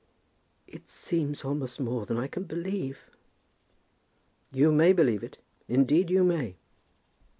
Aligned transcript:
"It 0.65 0.89
seems 0.89 1.45
almost 1.45 1.79
more 1.79 2.07
than 2.07 2.17
I 2.17 2.25
can 2.25 2.45
believe." 2.45 3.01
"You 4.51 4.71
may 4.71 4.93
believe 4.93 5.21
it; 5.23 5.37
indeed 5.67 6.09
you 6.09 6.23
may." 6.23 6.55